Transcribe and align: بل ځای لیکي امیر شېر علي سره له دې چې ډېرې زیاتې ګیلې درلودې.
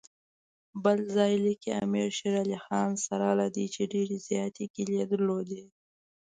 بل 0.83 0.99
ځای 1.15 1.33
لیکي 1.45 1.71
امیر 1.83 2.07
شېر 2.17 2.33
علي 2.43 2.59
سره 3.07 3.27
له 3.39 3.47
دې 3.55 3.65
چې 3.73 3.81
ډېرې 3.93 4.17
زیاتې 4.27 4.63
ګیلې 4.73 5.03
درلودې. 5.11 5.63